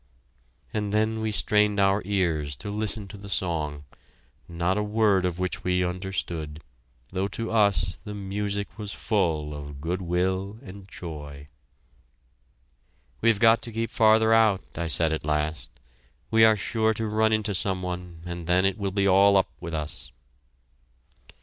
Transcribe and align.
And 0.73 0.91
then 0.91 1.21
we 1.21 1.29
strained 1.29 1.79
our 1.79 2.01
ears 2.05 2.55
to 2.55 2.71
listen 2.71 3.07
to 3.09 3.19
the 3.19 3.29
song, 3.29 3.83
not 4.49 4.75
a 4.75 4.81
word 4.81 5.25
of 5.25 5.37
which 5.37 5.63
we 5.63 5.85
understood, 5.85 6.63
though 7.11 7.27
to 7.27 7.51
us 7.51 7.99
the 8.03 8.15
music 8.15 8.79
was 8.79 8.93
full 8.93 9.53
of 9.53 9.79
good 9.79 10.01
will 10.01 10.57
and 10.63 10.87
joy. 10.87 11.49
"We've 13.21 13.39
got 13.39 13.61
to 13.61 13.71
keep 13.71 13.91
farther 13.91 14.33
out," 14.33 14.63
I 14.75 14.87
said 14.87 15.13
at 15.13 15.23
last. 15.23 15.69
"We 16.31 16.43
are 16.45 16.57
sure 16.57 16.95
to 16.95 17.05
run 17.05 17.31
into 17.31 17.53
some 17.53 17.83
one 17.83 18.21
and 18.25 18.47
then 18.47 18.65
it 18.65 18.79
will 18.79 18.89
be 18.89 19.07
all 19.07 19.37
up 19.37 19.51
with 19.59 19.75
us!" 19.75 20.11